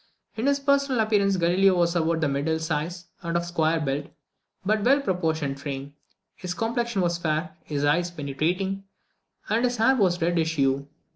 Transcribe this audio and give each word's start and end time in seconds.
In 0.35 0.47
his 0.47 0.59
personal 0.59 0.99
appearance 0.99 1.37
Galileo 1.37 1.75
was 1.75 1.95
about 1.95 2.21
the 2.21 2.27
middle 2.27 2.57
size, 2.57 3.05
and 3.21 3.37
of 3.37 3.43
a 3.43 3.45
square 3.45 3.79
built, 3.79 4.07
but 4.65 4.83
well 4.83 4.99
proportioned, 4.99 5.59
frame. 5.61 5.93
His 6.35 6.55
complexion 6.55 7.03
was 7.03 7.19
fair, 7.19 7.55
his 7.65 7.85
eyes 7.85 8.09
penetrating, 8.09 8.85
and 9.47 9.63
his 9.63 9.77
hair 9.77 9.93
of 9.93 9.99
a 10.21 10.25
reddish 10.25 10.55
hue. 10.55 10.87